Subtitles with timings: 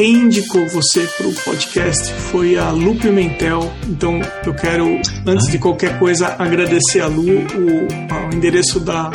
[0.00, 3.70] quem indicou você para o podcast foi a Lu Pimentel.
[3.86, 7.26] Então eu quero, antes de qualquer coisa, agradecer a Lu.
[7.26, 9.10] O, o endereço da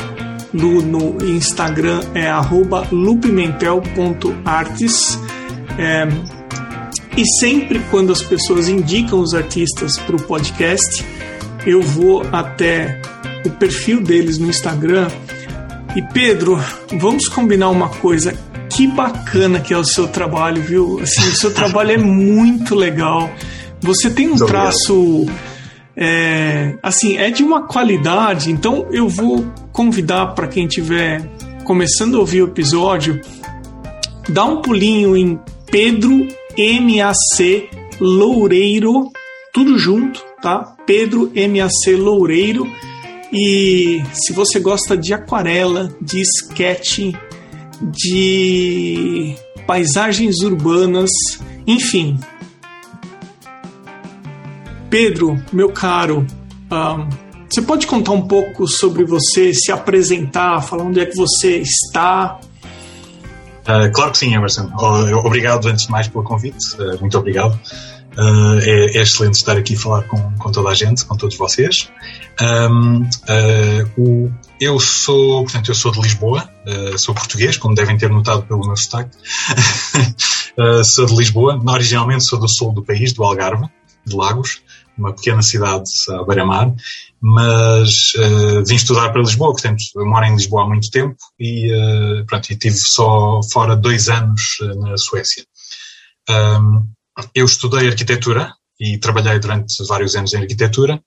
[0.54, 2.30] Lu no Instagram é
[2.92, 5.20] lupimentel.artes.
[5.80, 6.08] É,
[7.18, 11.04] e sempre quando as pessoas indicam os artistas para o podcast,
[11.66, 13.02] eu vou até
[13.44, 15.08] o perfil deles no Instagram.
[15.95, 16.64] E Pedro,
[17.00, 18.38] vamos combinar uma coisa
[18.76, 21.00] que bacana que é o seu trabalho, viu?
[21.00, 23.32] Assim, o seu trabalho é muito legal.
[23.80, 25.26] Você tem um traço.
[25.96, 28.52] É, assim, é de uma qualidade.
[28.52, 31.22] Então, eu vou convidar para quem estiver
[31.64, 33.22] começando a ouvir o episódio,
[34.28, 35.40] dá um pulinho em
[35.72, 39.10] Pedro MAC Loureiro,
[39.54, 40.76] tudo junto, tá?
[40.86, 42.70] Pedro MAC Loureiro.
[43.32, 47.16] E se você gosta de aquarela, de sketch,
[47.81, 51.12] de paisagens urbanas,
[51.66, 52.20] enfim.
[54.90, 56.26] Pedro, meu caro,
[56.72, 57.09] um,
[57.50, 62.40] você pode contar um pouco sobre você, se apresentar, falar onde é que você está?
[63.62, 64.72] Uh, claro que sim, Emerson.
[65.23, 67.60] Obrigado antes de mais pelo convite, uh, muito obrigado.
[68.17, 71.36] Uh, é, é, excelente estar aqui a falar com, com toda a gente, com todos
[71.36, 71.89] vocês.
[72.42, 77.98] Um, uh, o, eu sou, portanto, eu sou de Lisboa, uh, sou português, como devem
[77.98, 79.16] ter notado pelo meu sotaque.
[80.84, 83.67] sou de Lisboa, originalmente sou do sul do país, do Algarve,
[84.06, 84.61] de Lagos,
[84.98, 86.73] uma pequena cidade à beira-mar,
[87.20, 88.14] mas
[88.66, 91.70] vim estudar para Lisboa, portanto, eu moro em Lisboa há muito tempo e,
[92.26, 95.44] pronto, e tive só fora dois anos na Suécia.
[96.30, 96.88] Um,
[97.33, 101.02] eu estudei arquitetura e trabalhei durante vários anos em arquitetura.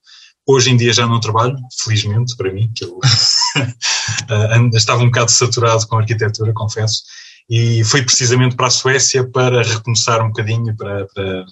[0.50, 2.98] Hoje em dia já não trabalho, felizmente para mim, que eu
[4.72, 7.02] estava um bocado saturado com arquitetura, confesso,
[7.50, 11.44] e fui precisamente para a Suécia para recomeçar um bocadinho, para, para,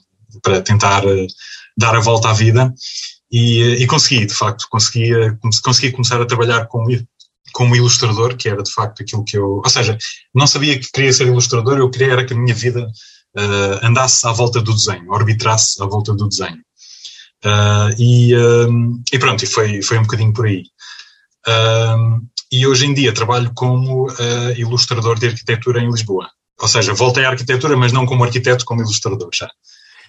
[0.42, 1.26] para tentar eh,
[1.76, 2.72] dar a volta à vida.
[3.30, 6.88] E, eh, e consegui, de facto, consegui, eh, consegui começar a trabalhar como,
[7.52, 9.60] como ilustrador, que era de facto aquilo que eu.
[9.62, 9.98] Ou seja,
[10.34, 12.86] não sabia que queria ser ilustrador, eu queria era que a minha vida
[13.36, 16.65] uh, andasse à volta do desenho, orbitasse à volta do desenho.
[17.46, 20.64] Uh, e, uh, e, pronto, e foi, foi um bocadinho por aí.
[22.50, 24.08] e hoje em dia trabalho como
[24.56, 26.28] ilustrador de arquitetura em Lisboa.
[26.60, 29.48] Ou seja, voltei à arquitetura, mas não como arquiteto, como ilustrador já.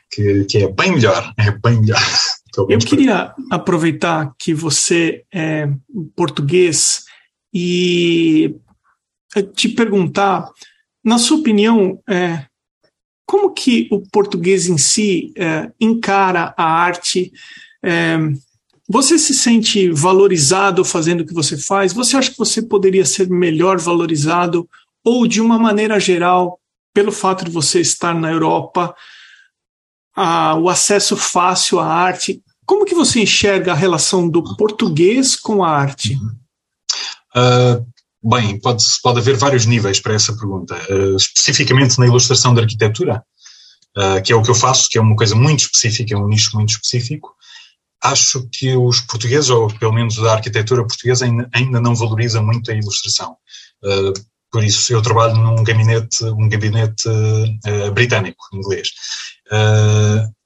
[0.09, 2.01] Que, que é bem melhor, é bem melhor.
[2.69, 5.69] Eu queria aproveitar que você é
[6.15, 7.03] português
[7.53, 8.55] e
[9.55, 10.49] te perguntar,
[11.03, 12.45] na sua opinião, é,
[13.27, 17.31] como que o português em si é, encara a arte?
[17.83, 18.17] É,
[18.87, 21.91] você se sente valorizado fazendo o que você faz?
[21.91, 24.67] Você acha que você poderia ser melhor valorizado?
[25.03, 26.57] Ou, de uma maneira geral,
[26.93, 28.95] pelo fato de você estar na Europa,
[30.15, 35.65] a, o acesso fácil à arte, como que você enxerga a relação do português com
[35.65, 36.15] a arte?
[37.35, 37.85] Uh,
[38.23, 40.75] Bem, pode, pode haver vários níveis para essa pergunta.
[40.89, 43.23] Uh, especificamente na ilustração da arquitetura,
[43.97, 46.27] uh, que é o que eu faço, que é uma coisa muito específica, é um
[46.27, 47.35] nicho muito específico,
[48.03, 52.71] acho que os portugueses, ou pelo menos da arquitetura portuguesa, ainda, ainda não valoriza muito
[52.71, 53.35] a ilustração.
[53.83, 54.13] Uh,
[54.51, 57.03] por isso, eu trabalho num gabinete, um gabinete
[57.93, 58.87] britânico, inglês.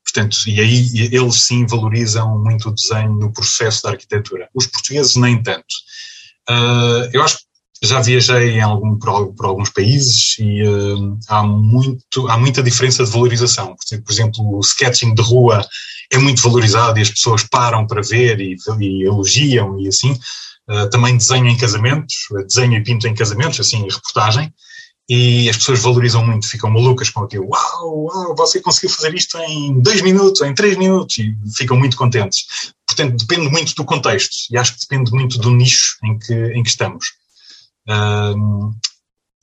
[0.04, 4.50] Portanto, e aí eles sim valorizam muito o desenho no processo da arquitetura.
[4.56, 5.74] Os portugueses nem tanto.
[6.50, 7.44] Uh, eu acho que
[7.82, 13.04] já viajei em algum, por, por alguns países e uh, há, muito, há muita diferença
[13.04, 13.76] de valorização.
[13.76, 15.66] Por exemplo, o sketching de rua
[16.12, 20.12] é muito valorizado e as pessoas param para ver e, e elogiam e assim.
[20.70, 22.16] Uh, também desenho em casamentos,
[22.48, 24.54] desenho e pinto em casamentos, assim, reportagem.
[25.10, 27.50] E as pessoas valorizam muito, ficam malucas com aquilo.
[27.50, 31.98] Uau, uau, você conseguiu fazer isto em dois minutos, em três minutos, e ficam muito
[31.98, 32.46] contentes.
[32.86, 36.64] Portanto, depende muito do contexto e acho que depende muito do nicho em que, em
[36.64, 37.21] que estamos.
[37.88, 38.72] Um,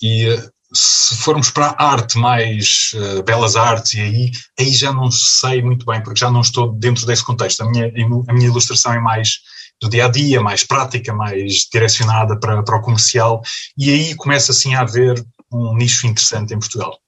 [0.02, 0.26] e
[0.73, 5.62] se formos para a arte mais uh, belas artes e aí, aí já não sei
[5.62, 7.62] muito bem, porque já não estou dentro desse contexto.
[7.62, 7.87] A minha,
[8.29, 9.38] a minha ilustração é mais
[9.81, 13.40] do dia a dia, mais prática, mais direcionada para, para o comercial,
[13.76, 16.99] e aí começa assim a haver um nicho interessante em Portugal,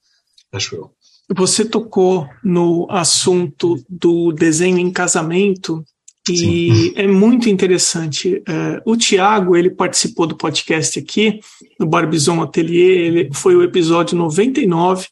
[0.52, 0.90] acho eu.
[1.34, 5.84] Você tocou no assunto do desenho em casamento
[6.32, 6.92] e Sim.
[6.96, 8.42] é muito interessante.
[8.48, 11.40] Uh, o Tiago, ele participou do podcast aqui,
[11.78, 15.06] no Barbizon Atelier, ele foi o episódio 99,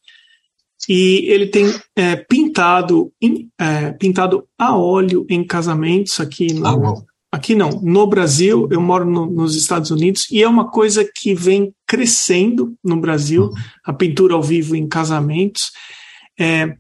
[0.88, 1.66] e ele tem
[1.96, 8.06] é, pintado, in, é, pintado a óleo em casamentos aqui no, ah, aqui não, no
[8.06, 12.98] Brasil, eu moro no, nos Estados Unidos e é uma coisa que vem crescendo no
[13.00, 13.54] Brasil, uhum.
[13.84, 15.70] a pintura ao vivo em casamentos.
[16.38, 16.74] É,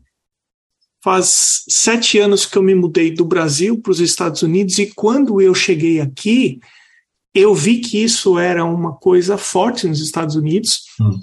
[1.02, 5.40] faz sete anos que eu me mudei do Brasil para os Estados Unidos e quando
[5.40, 6.58] eu cheguei aqui,
[7.34, 10.82] eu vi que isso era uma coisa forte nos Estados Unidos.
[11.00, 11.20] Uhum.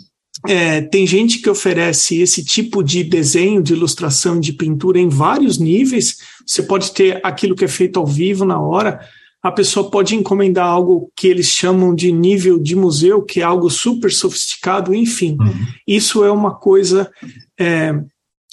[0.48, 5.58] É, tem gente que oferece esse tipo de desenho, de ilustração, de pintura em vários
[5.58, 6.18] níveis.
[6.46, 9.00] Você pode ter aquilo que é feito ao vivo na hora.
[9.42, 13.70] A pessoa pode encomendar algo que eles chamam de nível de museu, que é algo
[13.70, 15.38] super sofisticado, enfim.
[15.40, 15.66] Uhum.
[15.88, 17.12] Isso é uma coisa
[17.60, 17.94] é,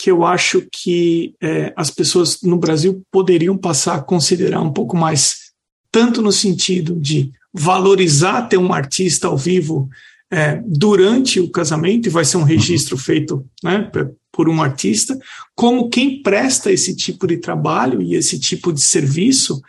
[0.03, 4.97] que eu acho que é, as pessoas no Brasil poderiam passar a considerar um pouco
[4.97, 5.53] mais,
[5.93, 9.89] tanto no sentido de valorizar ter um artista ao vivo
[10.29, 13.89] é, durante o casamento, e vai ser um registro feito né,
[14.33, 15.17] por um artista,
[15.55, 19.63] como quem presta esse tipo de trabalho e esse tipo de serviço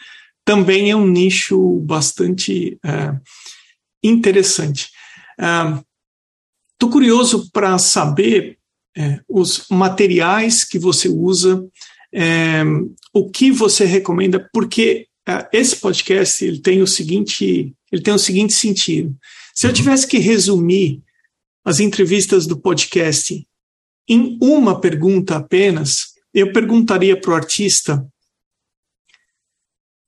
[0.44, 3.16] também é um nicho bastante é,
[4.04, 4.90] interessante.
[6.74, 8.58] Estou é, curioso para saber
[8.96, 11.66] é, os materiais que você usa,
[12.14, 12.64] é,
[13.14, 15.08] o que você recomenda, porque
[15.52, 19.16] esse podcast ele tem o seguinte, ele tem o seguinte sentido.
[19.54, 19.76] Se eu uhum.
[19.76, 21.02] tivesse que resumir
[21.64, 23.48] as entrevistas do podcast
[24.08, 28.06] em uma pergunta apenas, eu perguntaria para o artista: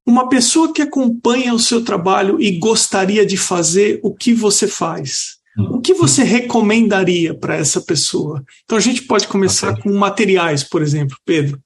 [0.05, 5.34] uma pessoa que acompanha o seu trabalho e gostaria de fazer o que você faz,
[5.57, 8.44] o que você recomendaria para essa pessoa?
[8.63, 9.84] Então a gente pode começar okay.
[9.84, 11.60] com materiais, por exemplo, Pedro.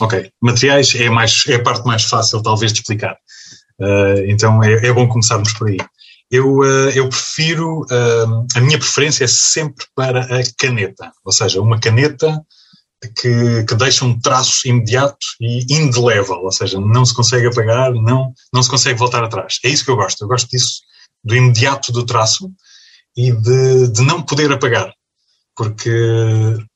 [0.00, 3.16] Ok, materiais é, mais, é a parte mais fácil, talvez, de explicar.
[3.80, 5.78] Uh, então é, é, bom começarmos por aí.
[6.30, 11.60] Eu, uh, eu prefiro, uh, a minha preferência é sempre para a caneta, ou seja,
[11.60, 12.40] uma caneta
[13.20, 18.32] que, que deixa um traço imediato e indelével, ou seja, não se consegue apagar, não,
[18.52, 19.58] não se consegue voltar atrás.
[19.64, 20.80] É isso que eu gosto, eu gosto disso,
[21.22, 22.50] do imediato do traço
[23.16, 24.92] e de, de não poder apagar.
[25.56, 25.90] Porque,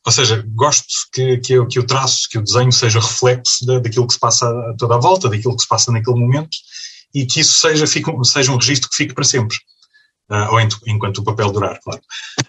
[0.07, 4.07] ou seja, gosto que, que, que o traço, que o desenho seja reflexo da, daquilo
[4.07, 6.57] que se passa a toda a volta, daquilo que se passa naquele momento
[7.13, 9.57] e que isso seja, fique, seja um registro que fique para sempre.
[10.31, 12.01] Uh, ou enquanto o papel durar, claro.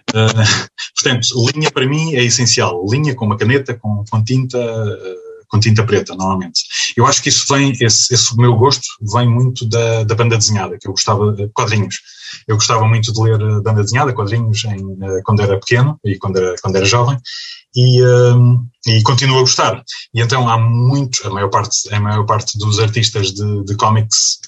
[0.09, 0.67] Uh,
[1.01, 2.85] portanto, linha para mim é essencial.
[2.89, 6.61] Linha com uma caneta, com, com tinta, uh, com tinta preta, normalmente.
[6.95, 10.77] Eu acho que isso vem, esse, esse meu gosto vem muito da, da banda desenhada,
[10.77, 12.01] que eu gostava de quadrinhos.
[12.47, 16.55] Eu gostava muito de ler banda desenhada, quadrinhos, em, quando era pequeno e quando era,
[16.61, 17.17] quando era jovem,
[17.75, 18.01] e,
[18.87, 19.83] e continuo a gostar.
[20.13, 24.39] E então há muitos, a maior parte, a maior parte dos artistas de, de cómics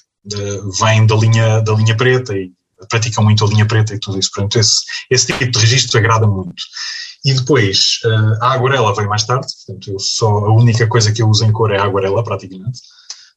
[0.80, 2.52] vem da linha, da linha preta e
[2.88, 4.30] praticam muito a linha preta e tudo isso.
[4.34, 4.80] Portanto, esse,
[5.10, 6.62] esse tipo de registro agrada muito.
[7.24, 8.00] E depois,
[8.40, 11.52] a aguarela veio mais tarde, portanto, eu só, a única coisa que eu uso em
[11.52, 12.80] cor é a aguarela, praticamente.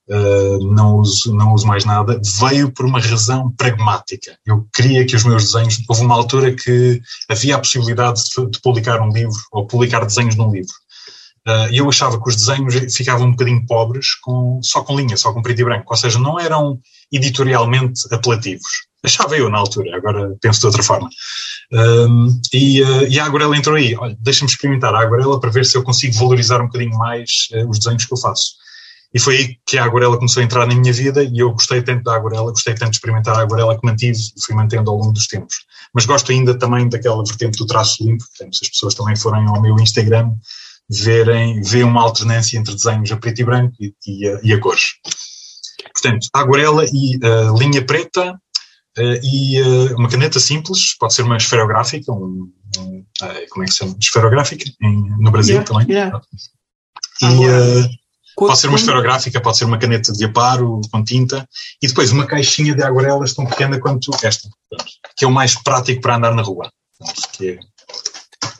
[0.07, 2.21] Uh, não, uso, não uso mais nada.
[2.39, 4.37] Veio por uma razão pragmática.
[4.45, 5.81] Eu queria que os meus desenhos.
[5.89, 10.35] Houve uma altura que havia a possibilidade de, de publicar um livro, ou publicar desenhos
[10.35, 10.73] num livro.
[11.47, 15.15] Uh, e eu achava que os desenhos ficavam um bocadinho pobres com, só com linha,
[15.15, 15.85] só com preto e branco.
[15.87, 16.79] Ou seja, não eram
[17.11, 18.87] editorialmente apelativos.
[19.03, 21.07] Achava eu na altura, agora penso de outra forma.
[21.71, 23.95] Um, e, uh, e, a Aguarela entrou aí.
[23.95, 27.69] Olha, deixa-me experimentar a Aguarela para ver se eu consigo valorizar um bocadinho mais uh,
[27.69, 28.64] os desenhos que eu faço.
[29.13, 31.81] E foi aí que a Aguarela começou a entrar na minha vida e eu gostei
[31.81, 34.97] tanto da Aguarela, gostei tanto de experimentar a Aguarela que mantive e fui mantendo ao
[34.97, 35.55] longo dos tempos.
[35.93, 39.45] Mas gosto ainda também daquela vertente do traço limpo, portanto, se as pessoas também forem
[39.47, 40.33] ao meu Instagram,
[40.89, 44.59] verem, ver uma alternância entre desenhos a preto e branco e, e, a, e a
[44.59, 44.95] cores.
[45.93, 51.37] Portanto, aguarela e uh, linha preta uh, e uh, uma caneta simples, pode ser uma
[51.37, 53.05] esferográfica, um, um
[53.49, 53.95] como é que se chama?
[53.99, 55.87] Esferográfica, em, no Brasil yeah, também.
[55.89, 56.21] Yeah.
[57.21, 58.04] E
[58.35, 61.47] pode ser uma esferográfica, pode ser uma caneta de aparo com tinta
[61.81, 64.49] e depois uma caixinha de aguarelas tão pequena quanto esta,
[65.15, 66.69] que é o mais prático para andar na rua.
[67.33, 67.59] Que é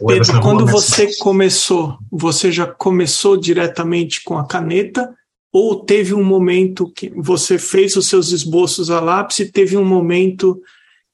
[0.08, 5.13] Pedro, quando você começou, você já começou diretamente com a caneta
[5.53, 9.86] ou teve um momento que você fez os seus esboços a lápis e teve um
[9.86, 10.62] momento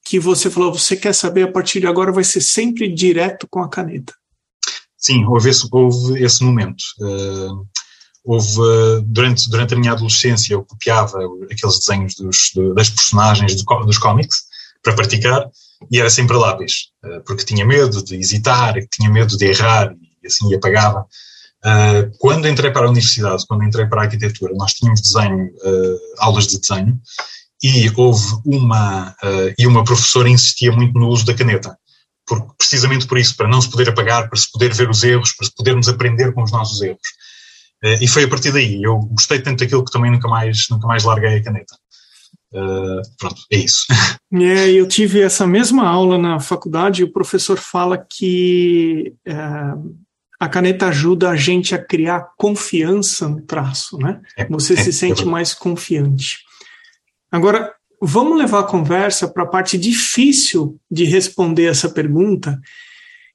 [0.04, 3.60] que você falou, você quer saber, a partir de agora vai ser sempre direto com
[3.60, 4.12] a caneta?
[4.96, 6.82] Sim, houve esse, houve esse momento.
[7.00, 7.66] Uh,
[8.24, 8.60] houve,
[9.04, 11.18] durante, durante a minha adolescência, eu copiava
[11.50, 14.42] aqueles desenhos dos, das personagens do, dos cómics
[14.82, 15.50] para praticar
[15.90, 20.26] e era sempre lápis, uh, porque tinha medo de hesitar, tinha medo de errar e
[20.26, 21.06] assim apagava.
[21.64, 25.50] Uh, quando entrei para a universidade, quando entrei para a arquitetura, nós tínhamos desenho,
[26.18, 27.00] aulas de desenho,
[27.62, 29.14] e houve uma,
[29.56, 31.78] e uma professora insistia muito no uso da caneta.
[32.58, 35.46] Precisamente por isso, para não se poder apagar, para se poder ver os erros, para
[35.46, 36.98] se podermos aprender com os nossos erros.
[37.82, 41.04] E foi a partir daí, eu gostei tanto daquilo que também nunca mais, nunca mais
[41.04, 41.74] larguei a caneta.
[42.52, 43.86] Uh, pronto, é isso.
[44.34, 49.34] É, eu tive essa mesma aula na faculdade e o professor fala que é,
[50.40, 54.22] a caneta ajuda a gente a criar confiança no traço, né?
[54.34, 56.38] É, Você é, se sente mais confiante.
[57.30, 62.58] Agora, vamos levar a conversa para a parte difícil de responder essa pergunta,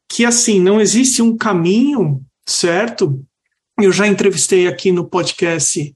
[0.10, 3.24] que assim, não existe um caminho certo.
[3.80, 5.96] Eu já entrevistei aqui no podcast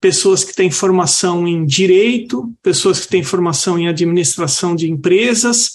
[0.00, 5.72] pessoas que têm formação em direito, pessoas que têm formação em administração de empresas,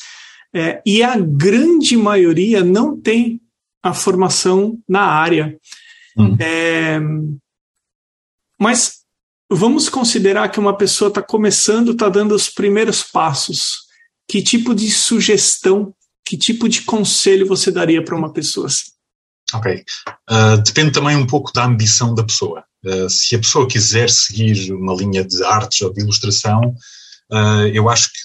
[0.54, 3.42] é, e a grande maioria não tem
[3.82, 5.58] a formação na área.
[6.18, 6.38] Hum.
[6.40, 7.00] É,
[8.60, 9.02] mas
[9.50, 13.84] vamos considerar que uma pessoa está começando, está dando os primeiros passos.
[14.28, 15.94] Que tipo de sugestão,
[16.26, 18.94] que tipo de conselho você daria para uma pessoa assim?
[19.54, 19.84] Ok.
[20.30, 22.64] Uh, depende também um pouco da ambição da pessoa.
[22.84, 26.74] Uh, se a pessoa quiser seguir uma linha de artes ou de ilustração,
[27.32, 28.20] uh, eu acho que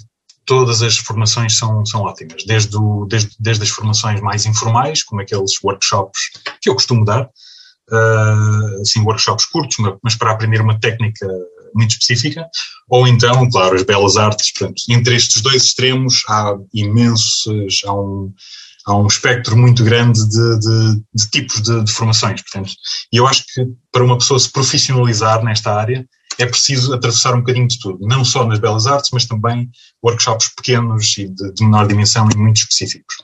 [0.46, 2.44] todas as formações são, são ótimas.
[2.46, 6.30] Desde, o, desde, desde as formações mais informais, como aqueles workshops
[6.60, 7.28] que eu costumo dar,
[8.80, 11.26] assim, workshops curtos, mas para aprender uma técnica
[11.74, 12.48] muito específica,
[12.88, 14.50] ou então, claro, as belas artes.
[14.52, 18.32] Portanto, entre estes dois extremos há imensos, há um,
[18.88, 22.40] há um espectro muito grande de, de, de tipos de, de, formações.
[22.42, 22.72] Portanto,
[23.12, 26.06] e eu acho que para uma pessoa se profissionalizar nesta área
[26.38, 29.68] é preciso atravessar um bocadinho de tudo, não só nas belas artes, mas também
[30.02, 33.16] workshops pequenos e de, menor dimensão e muito específicos.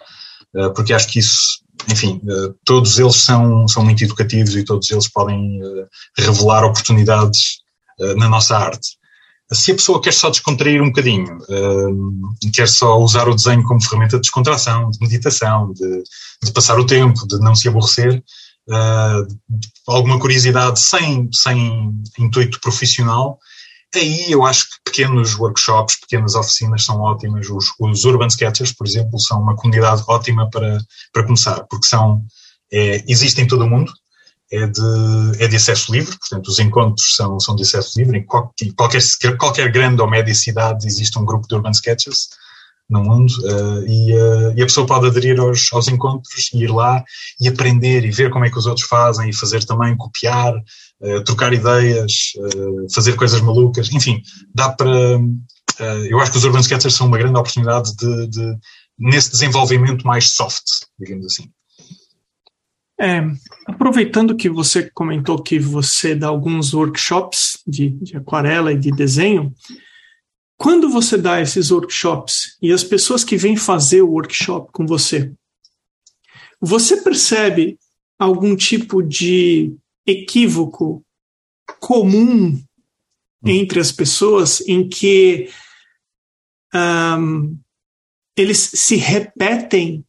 [0.54, 4.90] Uh, porque acho que isso, enfim, uh, todos eles são, são muito educativos e todos
[4.90, 5.86] eles podem uh,
[6.18, 7.62] revelar oportunidades
[8.16, 8.96] na nossa arte
[9.52, 13.82] se a pessoa quer só descontrair um bocadinho, uh, quer só usar o desenho como
[13.82, 16.02] ferramenta de descontração, de meditação, de,
[16.42, 18.22] de passar o tempo, de não se aborrecer,
[18.68, 19.26] uh,
[19.86, 23.38] alguma curiosidade sem, sem intuito profissional,
[23.94, 27.48] aí eu acho que pequenos workshops, pequenas oficinas são ótimas.
[27.48, 30.78] Os, os Urban Sketchers, por exemplo, são uma comunidade ótima para,
[31.12, 32.22] para começar, porque são,
[32.72, 33.92] é, existem em todo o mundo,
[34.54, 38.18] é de, é de acesso livre, portanto, os encontros são, são de acesso livre.
[38.18, 39.00] Em qualquer,
[39.38, 42.28] qualquer grande ou média cidade existe um grupo de Urban Sketches
[42.88, 46.70] no mundo uh, e, uh, e, a pessoa pode aderir aos, aos encontros e ir
[46.70, 47.02] lá
[47.40, 51.24] e aprender e ver como é que os outros fazem e fazer também, copiar, uh,
[51.24, 52.32] trocar ideias,
[52.94, 54.22] fazer coisas malucas, enfim,
[54.54, 55.18] dá para.
[56.08, 58.56] eu acho que os Urban Sketchers são uma grande oportunidade de, de,
[58.98, 60.64] nesse desenvolvimento mais soft,
[60.98, 61.50] digamos assim.
[63.00, 63.22] É,
[63.66, 69.54] aproveitando que você comentou que você dá alguns workshops de, de, aquarela e de desenho,
[70.56, 75.32] quando você dá esses workshops e as pessoas que vêm fazer o workshop com você,
[76.60, 77.78] você percebe
[78.18, 79.74] algum tipo de
[80.06, 81.04] equívoco
[81.80, 82.62] comum
[83.44, 85.50] entre as pessoas em que
[86.74, 87.58] um,
[88.36, 90.04] eles se repetem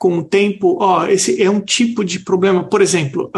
[0.00, 3.30] com o tempo, ó, esse é um tipo de problema, por exemplo,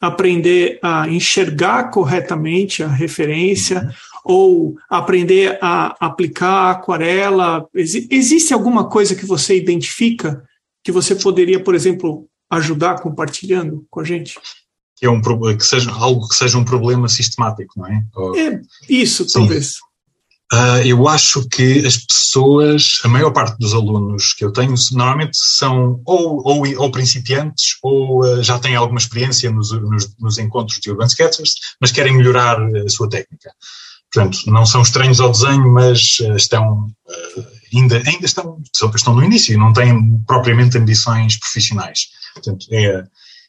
[0.00, 3.90] aprender a enxergar corretamente a referência uhum.
[4.24, 7.68] ou aprender a aplicar a aquarela.
[7.74, 10.42] Ex existe alguma coisa que você identifica
[10.82, 14.40] que você poderia, por exemplo, ajudar compartilhando com a gente?
[14.96, 18.02] Que, é um, que seja algo que seja um problema sistemático, não é?
[18.16, 18.34] Ou...
[18.34, 18.58] É
[18.88, 19.40] isso, Sim.
[19.40, 19.74] talvez.
[20.50, 25.36] Uh, eu acho que as pessoas, a maior parte dos alunos que eu tenho, normalmente
[25.36, 30.80] são ou, ou, ou principiantes ou uh, já têm alguma experiência nos, nos, nos, encontros
[30.80, 33.50] de Urban Sketchers, mas querem melhorar a sua técnica.
[34.10, 36.86] Portanto, não são estranhos ao desenho, mas uh, estão,
[37.74, 38.58] ainda, ainda estão,
[38.94, 42.08] estão no início não têm propriamente ambições profissionais.
[42.32, 43.04] Portanto, é,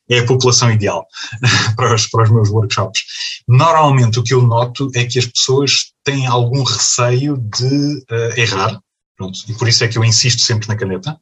[0.09, 1.05] é a população ideal
[1.75, 3.01] para os, para os meus workshops.
[3.47, 8.79] Normalmente o que eu noto é que as pessoas têm algum receio de uh, errar,
[9.15, 11.17] pronto, e por isso é que eu insisto sempre na caneta.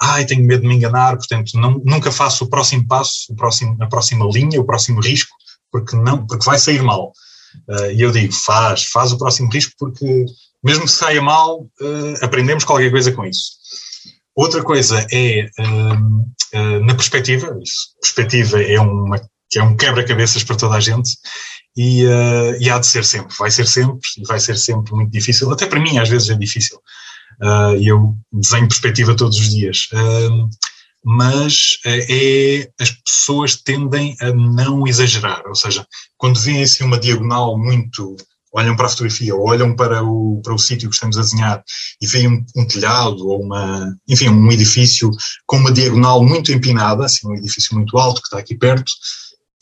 [0.00, 3.76] Ai, tenho medo de me enganar, portanto não, nunca faço o próximo passo, o próximo,
[3.80, 5.34] a próxima linha, o próximo risco,
[5.72, 7.12] porque não, porque vai sair mal.
[7.68, 10.26] Uh, e eu digo, faz, faz o próximo risco, porque
[10.62, 13.57] mesmo que saia mal, uh, aprendemos qualquer coisa com isso.
[14.38, 17.58] Outra coisa é uh, uh, na perspectiva,
[18.00, 19.20] perspectiva é, uma,
[19.56, 21.10] é um quebra-cabeças para toda a gente
[21.76, 25.10] e, uh, e há de ser sempre, vai ser sempre e vai ser sempre muito
[25.10, 26.78] difícil, até para mim às vezes é difícil.
[27.80, 29.88] E eu desenho perspectiva todos os dias.
[31.04, 35.84] mas é, as pessoas tendem a não exagerar, ou seja,
[36.16, 38.16] quando vêem assim uma diagonal muito
[38.52, 41.62] olham para a fotografia ou olham para o, para o sítio que estamos a desenhar
[42.00, 45.10] e veem um, um, telhado ou uma, enfim, um edifício
[45.46, 48.90] com uma diagonal muito empinada, assim, um edifício muito alto que está aqui perto,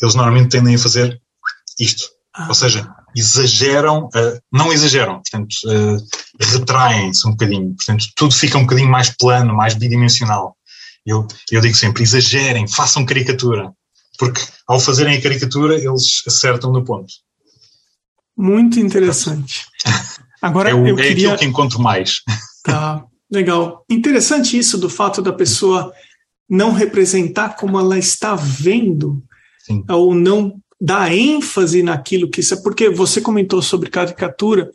[0.00, 1.20] eles normalmente tendem a fazer
[1.78, 2.08] isto.
[2.34, 2.48] Ah.
[2.48, 5.96] Ou seja, exageram, uh, não exageram, portanto, uh,
[6.52, 10.54] retraem-se um bocadinho, portanto, tudo fica um bocadinho mais plano, mais bidimensional.
[11.04, 13.72] Eu, eu digo sempre, exagerem, façam caricatura,
[14.18, 17.12] porque ao fazerem a caricatura eles acertam no ponto.
[18.36, 19.66] Muito interessante.
[20.42, 21.36] Agora é, o, eu é queria...
[21.36, 22.20] que encontro mais.
[22.62, 23.84] Tá, legal.
[23.88, 25.92] Interessante isso do fato da pessoa
[26.48, 29.22] não representar como ela está vendo,
[29.64, 29.84] Sim.
[29.88, 34.70] ou não dar ênfase naquilo que isso é, porque você comentou sobre caricatura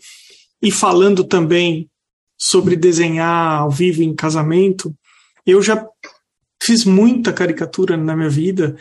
[0.61, 1.89] e falando também
[2.37, 4.93] sobre desenhar ao vivo em casamento,
[5.45, 5.85] eu já
[6.61, 8.75] fiz muita caricatura na minha vida.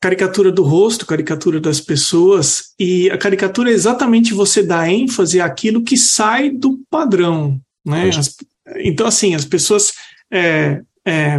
[0.00, 5.82] Caricatura do rosto, caricatura das pessoas, e a caricatura é exatamente você dar ênfase àquilo
[5.82, 7.60] que sai do padrão.
[7.84, 8.08] Né?
[8.08, 8.36] As,
[8.78, 9.92] então, assim, as pessoas.
[10.30, 11.38] É, é,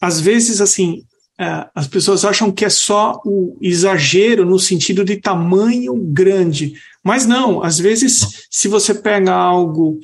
[0.00, 1.02] às vezes, assim,
[1.38, 6.74] é, as pessoas acham que é só o exagero no sentido de tamanho grande.
[7.02, 9.98] Mas não, às vezes, se você pega algo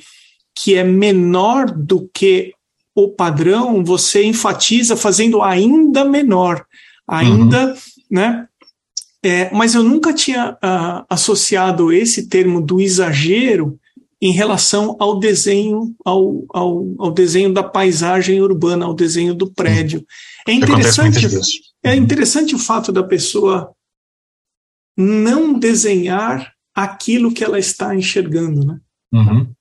[0.55, 2.53] que é menor do que
[2.93, 6.65] o padrão, você enfatiza fazendo ainda menor,
[7.09, 7.75] ainda, uhum.
[8.09, 8.47] né?
[9.23, 13.77] É, mas eu nunca tinha uh, associado esse termo do exagero
[14.21, 20.05] em relação ao desenho, ao, ao, ao, desenho da paisagem urbana, ao desenho do prédio.
[20.47, 21.27] É interessante,
[21.83, 23.73] é interessante o fato da pessoa
[24.97, 28.79] não desenhar aquilo que ela está enxergando, né?
[29.13, 29.51] Uhum.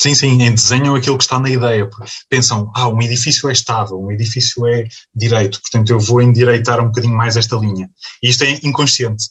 [0.00, 1.90] Sim, sim, em desenho aquilo que está na ideia.
[2.30, 6.86] Pensam, ah, um edifício é estável, um edifício é direito, portanto eu vou endireitar um
[6.86, 7.90] bocadinho mais esta linha.
[8.22, 9.24] E isto é inconsciente.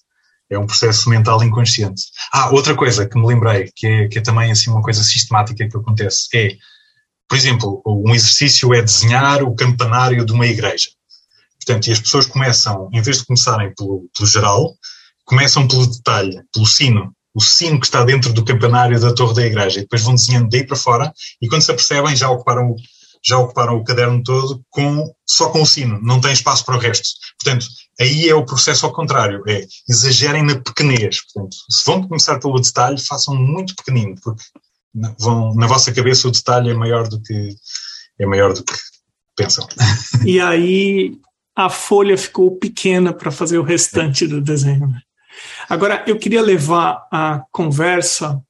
[0.49, 2.03] É um processo mental inconsciente.
[2.33, 5.69] Ah, outra coisa que me lembrei, que é, que é também assim uma coisa sistemática
[5.69, 6.57] que acontece, é,
[7.29, 10.89] por exemplo, um exercício é desenhar o campanário de uma igreja.
[11.65, 14.75] Portanto, e as pessoas começam, em vez de começarem pelo, pelo geral,
[15.23, 19.45] começam pelo detalhe, pelo sino, o sino que está dentro do campanário da torre da
[19.45, 22.75] igreja, e depois vão desenhando daí para fora, e quando se apercebem já ocuparam,
[23.23, 26.79] já ocuparam o caderno todo com, só com o sino, não tem espaço para o
[26.79, 27.07] resto.
[27.39, 27.67] Portanto,
[28.01, 31.19] aí é o processo ao contrário, é exagerem na pequenez.
[31.31, 34.43] Portanto, se vão começar pelo detalhe, façam muito pequenino, porque
[35.19, 37.55] vão, na vossa cabeça o detalhe é maior do que
[38.19, 38.73] é maior do que
[39.35, 39.67] pensam.
[40.25, 41.11] E aí
[41.55, 44.91] a folha ficou pequena para fazer o restante do desenho.
[45.69, 48.41] Agora eu queria levar a conversa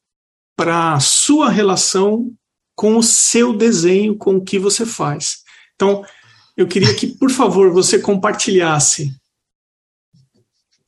[0.56, 2.32] para a sua relação
[2.74, 5.38] com o seu desenho, com o que você faz.
[5.74, 6.04] Então,
[6.56, 9.12] eu queria que, por favor, você compartilhasse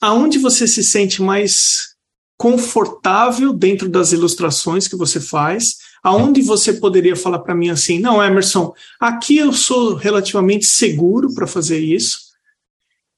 [0.00, 1.90] aonde você se sente mais
[2.36, 8.22] confortável dentro das ilustrações que você faz, aonde você poderia falar para mim assim, não,
[8.22, 12.29] Emerson, aqui eu sou relativamente seguro para fazer isso,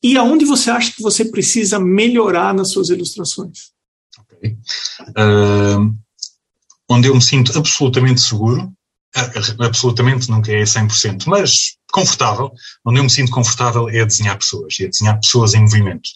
[0.03, 3.71] e aonde você acha que você precisa melhorar nas suas ilustrações?
[4.21, 4.57] Okay.
[5.11, 5.95] Uh,
[6.89, 8.73] onde eu me sinto absolutamente seguro,
[9.61, 12.51] absolutamente nunca é 100%, mas confortável,
[12.85, 16.09] onde eu me sinto confortável é desenhar pessoas, a desenhar pessoas em movimento.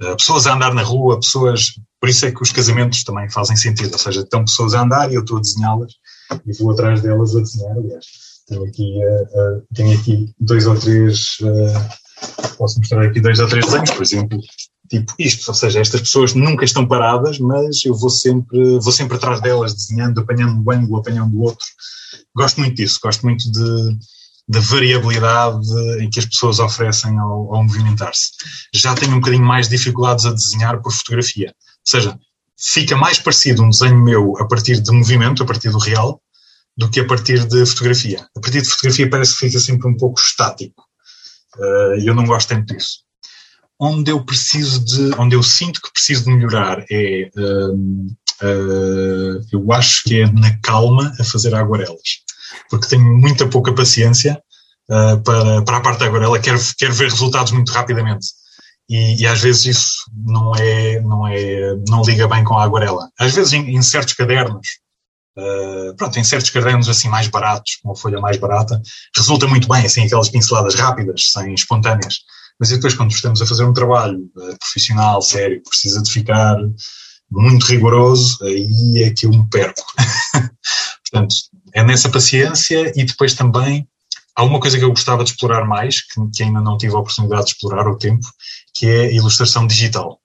[0.00, 1.72] Eh, pessoas a andar na rua, pessoas.
[2.00, 5.10] Por isso é que os casamentos também fazem sentido, ou seja, estão pessoas a andar
[5.10, 5.92] e eu estou a desenhá-las
[6.46, 7.76] e vou atrás delas a desenhar.
[7.76, 8.06] Aliás,
[8.46, 11.38] tenho aqui, uh, uh, tenho aqui dois ou três.
[12.56, 14.40] Posso mostrar aqui dois ou três desenhos, por exemplo,
[14.88, 19.16] tipo isto, ou seja, estas pessoas nunca estão paradas, mas eu vou sempre, vou sempre
[19.16, 21.66] atrás delas, desenhando, apanhando um ângulo, apanhando o outro.
[22.34, 23.98] Gosto muito disso, gosto muito de,
[24.48, 25.66] da variabilidade
[26.00, 28.30] em que as pessoas oferecem ao, ao movimentar-se.
[28.74, 31.48] Já tenho um bocadinho mais dificuldades a desenhar por fotografia.
[31.48, 32.18] Ou seja,
[32.58, 36.20] fica mais parecido um desenho meu a partir de movimento, a partir do real,
[36.76, 38.26] do que a partir de fotografia.
[38.36, 40.82] A partir de fotografia parece que fica sempre um pouco estático.
[41.56, 43.00] Uh, e eu não gosto tanto disso.
[43.78, 49.72] Onde eu preciso de, onde eu sinto que preciso de melhorar é, uh, uh, eu
[49.72, 52.22] acho que é na calma a fazer aguarelas
[52.68, 54.40] porque tenho muita pouca paciência
[54.88, 58.26] uh, para, para a parte da aguarela, quero, quero ver resultados muito rapidamente.
[58.88, 63.08] E, e, às vezes isso não é, não é, não liga bem com a aguarela.
[63.18, 64.66] Às vezes em, em certos cadernos,
[65.38, 68.80] uh, pronto, em certos cadernos assim mais baratos, com a folha mais barata,
[69.16, 72.20] resulta muito bem, assim, aquelas pinceladas rápidas, sem espontâneas.
[72.58, 76.56] Mas depois quando estamos a fazer um trabalho uh, profissional, sério, precisa de ficar
[77.30, 79.82] muito rigoroso, aí é que eu me perco.
[81.10, 81.34] Portanto,
[81.74, 83.88] é nessa paciência e depois também
[84.36, 86.98] há uma coisa que eu gostava de explorar mais, que, que ainda não tive a
[86.98, 88.26] oportunidade de explorar o tempo,
[88.74, 90.21] que é a ilustração digital.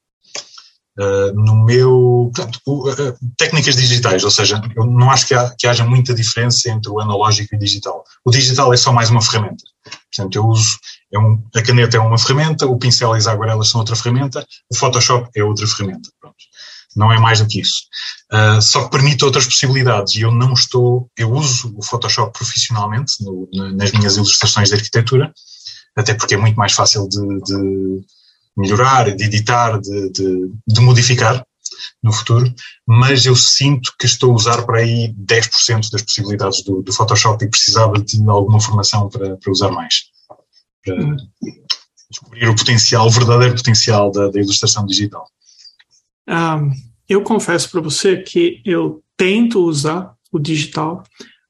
[0.99, 2.31] Uh, no meu.
[2.33, 6.71] Portanto, uh, técnicas digitais, ou seja, eu não acho que, há, que, haja muita diferença
[6.71, 8.03] entre o analógico e o digital.
[8.25, 9.63] O digital é só mais uma ferramenta.
[10.11, 10.77] Portanto, eu uso.
[11.13, 14.45] É um, a caneta é uma ferramenta, o pincel e as aguarelas são outra ferramenta,
[14.71, 16.09] o Photoshop é outra ferramenta.
[16.19, 16.35] Pronto.
[16.95, 17.83] Não é mais do que isso.
[18.33, 23.23] Uh, só que permite outras possibilidades e eu não estou, eu uso o Photoshop profissionalmente
[23.23, 25.31] no, nas minhas ilustrações de arquitetura,
[25.95, 28.01] até porque é muito mais fácil de, de
[28.57, 31.45] melhorar, de editar, de, de, de, modificar
[32.01, 32.51] no futuro,
[32.87, 37.43] mas eu sinto que estou a usar para aí 10% das possibilidades do, do, Photoshop
[37.45, 40.05] e precisava de alguma formação para, para usar mais.
[40.83, 41.15] Para
[42.09, 45.27] descobrir o potencial, o verdadeiro potencial da, da ilustração digital.
[47.07, 51.03] Eu confesso para você que eu tento usar o digital,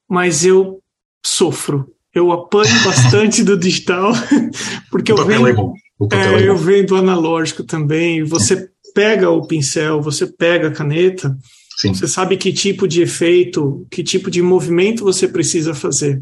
[0.07, 0.81] mas eu
[1.25, 1.93] sofro.
[2.13, 4.11] Eu apanho bastante do digital,
[4.91, 5.73] porque eu venho,
[6.11, 6.15] é.
[6.15, 8.23] É, é eu venho do analógico também.
[8.23, 11.37] Você pega o pincel, você pega a caneta,
[11.79, 11.93] Sim.
[11.93, 16.21] você sabe que tipo de efeito, que tipo de movimento você precisa fazer.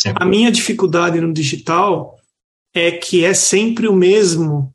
[0.00, 0.12] Sim.
[0.16, 2.16] A minha dificuldade no digital
[2.74, 4.72] é que é sempre o mesmo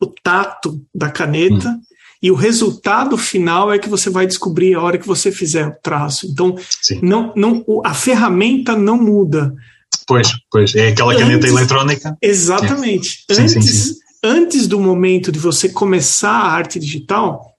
[0.00, 1.80] o tato da caneta hum.
[2.22, 5.76] e o resultado final é que você vai descobrir a hora que você fizer o
[5.82, 6.26] traço.
[6.26, 6.54] Então,
[7.02, 9.54] não, não, a ferramenta não muda.
[10.06, 12.16] Pois, pois, é aquela antes, caneta eletrónica.
[12.22, 13.24] Exatamente.
[13.28, 13.34] É.
[13.34, 17.56] Antes, sim, sim, antes do momento de você começar a arte digital,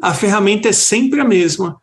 [0.00, 1.80] a ferramenta é sempre a mesma.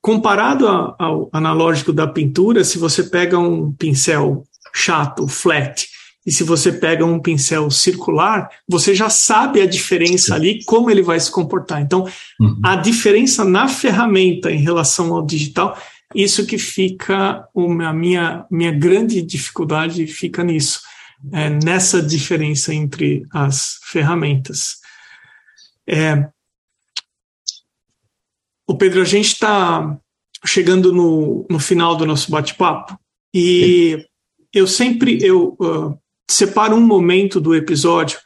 [0.00, 5.86] Comparado ao analógico da pintura, se você pega um pincel chato, flat,
[6.26, 11.02] e se você pega um pincel circular, você já sabe a diferença ali, como ele
[11.02, 11.80] vai se comportar.
[11.80, 12.06] Então,
[12.38, 12.60] uhum.
[12.62, 15.76] a diferença na ferramenta em relação ao digital,
[16.14, 20.80] isso que fica a minha, minha grande dificuldade fica nisso,
[21.32, 24.78] é, nessa diferença entre as ferramentas.
[25.86, 26.28] É,
[28.66, 29.98] o Pedro, a gente está
[30.46, 32.98] chegando no, no final do nosso bate-papo
[33.34, 34.06] e
[34.52, 35.98] eu sempre eu uh,
[36.30, 38.18] separo um momento do episódio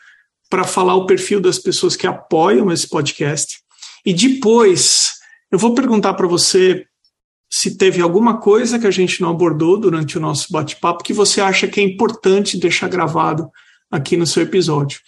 [0.51, 3.61] para falar o perfil das pessoas que apoiam esse podcast.
[4.05, 5.13] E depois
[5.51, 6.87] eu vou perguntar para você
[7.55, 11.39] se teve alguma coisa que a gente não abordou durante o nosso bate-papo que você
[11.39, 13.51] acha que é importante deixar gravado
[13.91, 14.99] aqui no seu episódio.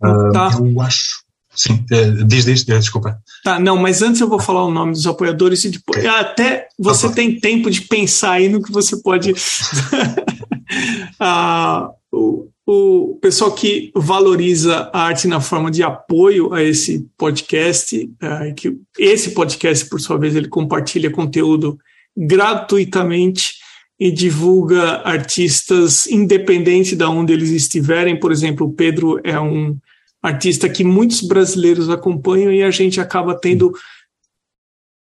[0.00, 0.50] Uh, tá?
[0.60, 1.24] Eu acho.
[1.52, 3.18] Sim, uh, diz, diz, desculpa.
[3.42, 5.98] Tá, não, mas antes eu vou falar o nome dos apoiadores e depois.
[5.98, 6.08] Okay.
[6.08, 9.34] Até você ah, tem tempo de pensar aí no que você pode.
[11.18, 18.10] ah, o, o pessoal que valoriza a arte na forma de apoio a esse podcast,
[18.20, 21.78] é, que esse podcast, por sua vez, ele compartilha conteúdo
[22.16, 23.54] gratuitamente
[23.98, 28.18] e divulga artistas independente de onde eles estiverem.
[28.18, 29.78] Por exemplo, o Pedro é um
[30.20, 33.72] artista que muitos brasileiros acompanham e a gente acaba tendo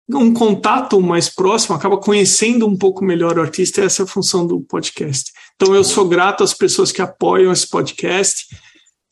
[0.09, 4.47] um contato mais próximo, acaba conhecendo um pouco melhor o artista, essa é a função
[4.47, 5.33] do podcast.
[5.61, 8.47] Então eu sou grato às pessoas que apoiam esse podcast,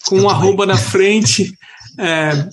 [0.06, 1.52] com um arroba na frente,
[1.98, 2.48] é,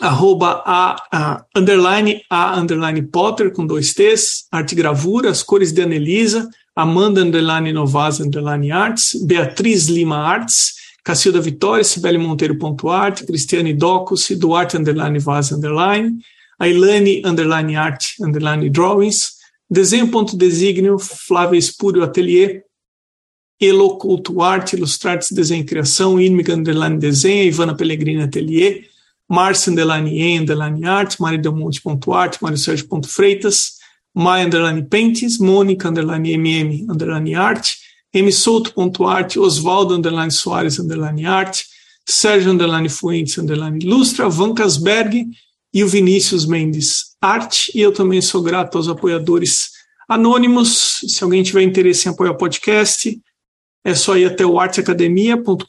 [0.00, 5.82] arroba a, a, underline a underline Potter com dois T's, arte gravura, as cores de
[5.82, 13.26] Anelisa, Amanda underline Novaz underline Arts, Beatriz Lima Arts, Cacilda Vitória, Sibeli Monteiro ponto arte,
[13.26, 16.16] Cristiane Docus, Duarte underline Vaz underline,
[16.60, 19.32] a Ilane underline art underline drawings,
[19.68, 22.65] desenho.designio, Flávia Espúrio Atelier,
[23.60, 28.84] Elo Culto Arte, Ilustrates Desenho e Criação, Inmiga underline Desenho, Ivana Pellegrini Atelier,
[29.28, 33.72] Márcia underline E underline Art, Maria Del Monte ponto arte, Mário Sérgio ponto Freitas,
[34.14, 37.74] Maia underline Pentes, Mônica underline MM underline Art,
[38.12, 41.62] M Souto ponto Arte, Oswaldo underline Soares underline Art,
[42.08, 45.26] Sérgio underline Fuentes underline Ilustra, Van Casberg,
[45.76, 47.70] e o Vinícius Mendes Arte.
[47.74, 49.72] E eu também sou grato aos apoiadores
[50.08, 51.00] anônimos.
[51.06, 53.20] Se alguém tiver interesse em apoiar o podcast,
[53.86, 55.62] é só ir até o arteacademia.com.br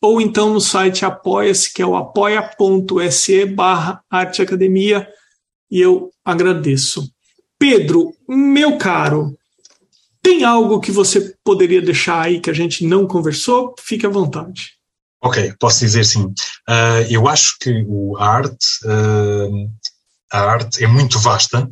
[0.00, 5.08] ou então no site apoia-se, que é o apoia.se barra arteacademia,
[5.68, 7.12] e eu agradeço.
[7.58, 9.36] Pedro, meu caro,
[10.22, 13.74] tem algo que você poderia deixar aí que a gente não conversou?
[13.80, 14.74] Fique à vontade.
[15.20, 16.22] Ok, posso dizer sim.
[16.68, 19.70] Uh, eu acho que o, a arte, uh,
[20.32, 21.68] a arte é muito vasta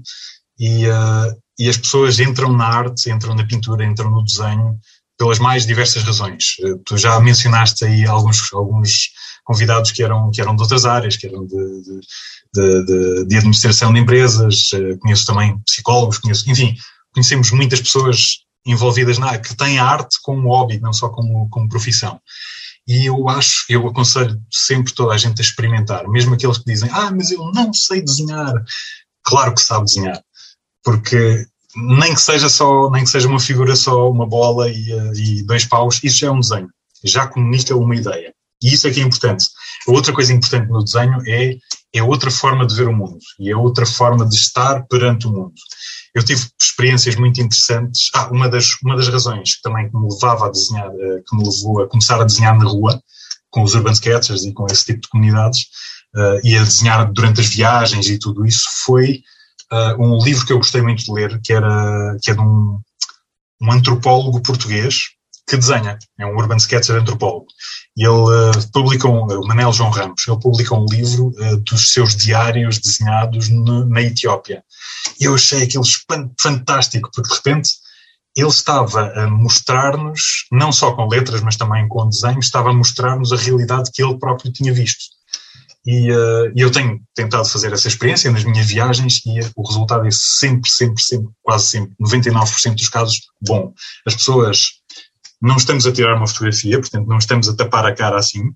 [0.58, 4.78] e, uh, e as pessoas entram na arte, entram na pintura, entram no desenho
[5.18, 6.56] pelas mais diversas razões.
[6.84, 9.10] tu já mencionaste aí alguns, alguns
[9.44, 11.82] convidados que eram, que eram de outras áreas, que eram de,
[12.54, 14.68] de, de, de administração de empresas,
[15.00, 16.76] conheço também psicólogos, conheço, enfim,
[17.12, 21.68] conhecemos muitas pessoas envolvidas na que têm a arte como hobby, não só como, como
[21.68, 22.20] profissão.
[22.86, 26.88] E eu acho, eu aconselho sempre toda a gente a experimentar, mesmo aqueles que dizem,
[26.92, 28.52] ah, mas eu não sei desenhar.
[29.22, 30.22] Claro que sabe desenhar,
[30.88, 31.46] porque
[31.76, 35.66] nem que seja só, nem que seja uma figura só, uma bola e, e dois
[35.66, 36.70] paus, isso já é um desenho,
[37.04, 38.32] já comunica uma ideia.
[38.62, 39.44] E isso é que é importante.
[39.86, 41.58] Outra coisa importante no desenho é
[41.94, 45.30] é outra forma de ver o mundo e é outra forma de estar perante o
[45.30, 45.54] mundo.
[46.14, 48.10] Eu tive experiências muito interessantes.
[48.14, 51.44] Ah, uma das, uma das razões que também me levava a desenhar, uh, que me
[51.44, 53.02] levou a começar a desenhar na rua,
[53.50, 55.66] com os urban sketchers e com esse tipo de comunidades,
[56.14, 59.22] uh, e a desenhar durante as viagens e tudo isso, foi
[59.72, 62.80] uh, um livro que eu gostei muito de ler, que, era, que é de um,
[63.60, 65.10] um antropólogo português
[65.48, 67.46] que desenha, é um urban sketcher antropólogo.
[67.96, 71.92] E ele uh, publica, um, o Manel João Ramos, ele publica um livro uh, dos
[71.92, 74.62] seus diários desenhados no, na Etiópia.
[75.18, 75.84] E eu achei aquilo
[76.38, 77.70] fantástico, porque de repente
[78.36, 83.32] ele estava a mostrar-nos, não só com letras, mas também com desenho, estava a mostrar-nos
[83.32, 85.17] a realidade que ele próprio tinha visto.
[85.86, 90.10] E uh, eu tenho tentado fazer essa experiência nas minhas viagens e o resultado é
[90.10, 93.72] sempre, sempre, sempre, quase sempre, 99% dos casos, bom.
[94.06, 94.66] As pessoas
[95.40, 98.52] não estamos a tirar uma fotografia, portanto não estamos a tapar a cara assim,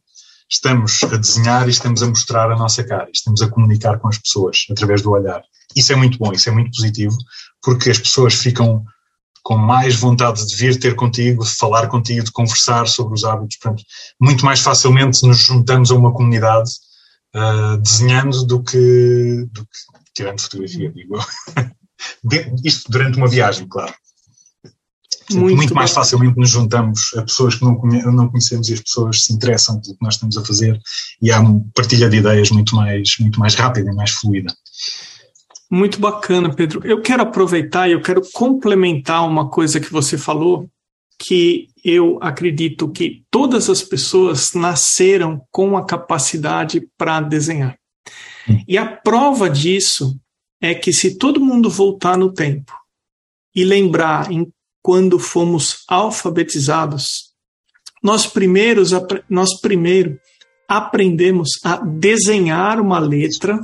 [0.50, 4.18] estamos a desenhar e estamos a mostrar a nossa cara, estamos a comunicar com as
[4.18, 5.42] pessoas através do olhar.
[5.74, 7.16] Isso é muito bom, isso é muito positivo,
[7.62, 8.84] porque as pessoas ficam
[9.42, 13.56] com mais vontade de vir ter contigo, de falar contigo, de conversar sobre os hábitos.
[13.56, 13.82] Portanto,
[14.20, 16.70] muito mais facilmente nos juntamos a uma comunidade
[17.34, 19.78] uh, desenhando do que, do que
[20.14, 21.18] tirando fotografia, digo
[22.64, 23.94] Isto durante uma viagem, claro.
[25.30, 27.80] Muito, muito mais facilmente nos juntamos a pessoas que não,
[28.12, 30.78] não conhecemos e as pessoas se interessam pelo que nós estamos a fazer
[31.22, 34.52] e há uma partilha de ideias muito mais, muito mais rápida e mais fluida.
[35.70, 36.82] Muito bacana, Pedro.
[36.84, 40.68] Eu quero aproveitar e eu quero complementar uma coisa que você falou,
[41.24, 47.76] que eu acredito que todas as pessoas nasceram com a capacidade para desenhar.
[48.48, 48.62] Hum.
[48.66, 50.18] E a prova disso
[50.60, 52.72] é que se todo mundo voltar no tempo
[53.54, 54.50] e lembrar em
[54.82, 57.32] quando fomos alfabetizados,
[58.02, 58.90] nós primeiros
[59.28, 60.18] nós primeiro
[60.68, 63.60] aprendemos a desenhar uma letra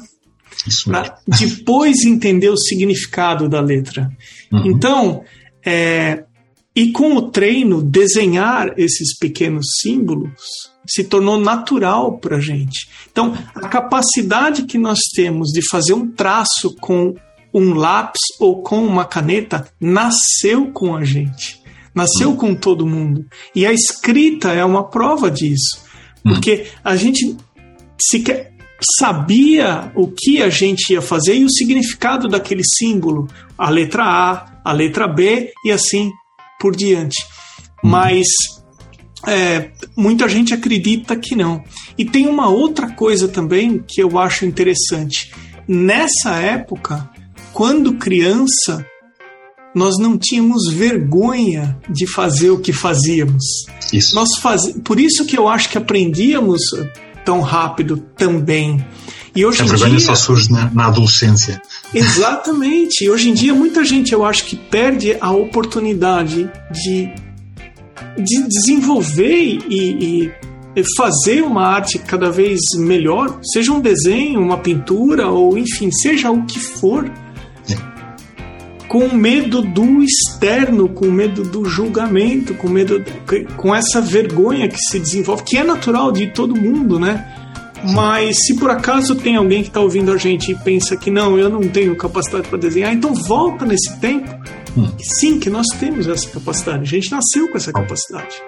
[0.85, 4.11] para depois entender o significado da letra.
[4.53, 4.67] Uhum.
[4.67, 5.25] Então,
[5.65, 6.25] é,
[6.75, 10.33] e com o treino, desenhar esses pequenos símbolos
[10.87, 12.89] se tornou natural para a gente.
[13.11, 17.15] Então, a capacidade que nós temos de fazer um traço com
[17.53, 21.61] um lápis ou com uma caneta nasceu com a gente,
[21.95, 23.27] nasceu com todo mundo.
[23.55, 25.83] E a escrita é uma prova disso,
[26.23, 27.37] porque a gente
[28.01, 28.49] sequer
[28.97, 33.27] sabia o que a gente ia fazer e o significado daquele símbolo,
[33.57, 36.13] a letra A, a letra B e assim
[36.61, 37.17] por diante.
[37.85, 37.91] Hum.
[37.91, 38.27] Mas
[39.27, 41.63] é, muita gente acredita que não.
[41.97, 45.33] E tem uma outra coisa também que eu acho interessante.
[45.67, 47.11] Nessa época,
[47.53, 48.87] quando criança,
[49.75, 53.45] nós não tínhamos vergonha de fazer o que fazíamos.
[53.93, 54.15] Isso.
[54.15, 54.73] Nós faz...
[54.85, 56.61] Por isso que eu acho que aprendíamos
[57.25, 58.85] tão rápido também.
[59.39, 60.01] E hoje a vergonha dia...
[60.01, 61.63] só surge na, na, adolescência.
[61.95, 63.05] Exatamente.
[63.05, 67.09] E hoje em dia muita gente eu acho que perde a oportunidade de,
[68.19, 70.33] de desenvolver e,
[70.75, 76.33] e fazer uma arte cada vez melhor, seja um desenho, uma pintura ou enfim, seja
[76.33, 77.09] o que for
[78.89, 83.05] com medo do externo, com medo do julgamento, com medo
[83.57, 87.38] com essa vergonha que se desenvolve, que é natural de todo mundo, né?
[87.85, 91.39] Mas se por acaso tem alguém que está ouvindo a gente e pensa que não,
[91.39, 94.29] eu não tenho capacidade para desenhar, então volta nesse tempo.
[94.77, 94.89] Hum.
[94.99, 96.83] Sim, que nós temos essa capacidade.
[96.83, 98.43] A gente nasceu com essa capacidade.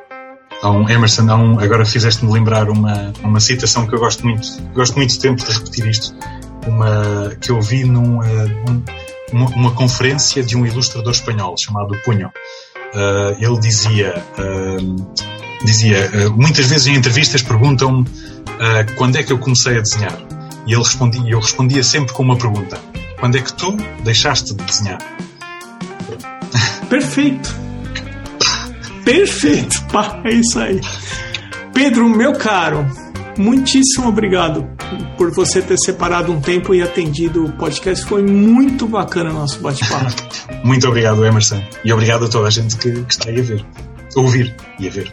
[0.62, 4.46] Há um, Emerson, há um, agora fizeste-me lembrar uma, uma citação que eu gosto muito,
[4.74, 6.14] gosto muito de tempo de repetir isto,
[6.66, 8.22] uma que eu vi num, uh,
[8.68, 8.82] um,
[9.32, 12.28] uma, uma, conferência de um ilustrador espanhol chamado Punho.
[12.94, 15.14] Uh, ele dizia, uh,
[15.64, 18.04] dizia uh, muitas vezes em entrevistas perguntam-me
[18.96, 20.18] quando é que eu comecei a desenhar.
[20.66, 22.78] E ele respondia, eu respondia sempre com uma pergunta:
[23.18, 24.98] quando é que tu deixaste de desenhar?
[26.88, 27.54] Perfeito.
[29.04, 29.82] Perfeito.
[29.86, 30.80] Pá, é isso aí.
[31.72, 32.86] Pedro, meu caro,
[33.38, 34.68] muitíssimo obrigado
[35.16, 38.04] por você ter separado um tempo e atendido o podcast.
[38.04, 40.14] Foi muito bacana o nosso bate-papo.
[40.64, 41.62] muito obrigado, Emerson.
[41.84, 43.64] E obrigado a toda a gente que, que está aí a ver.
[44.16, 45.12] A ouvir e a ver.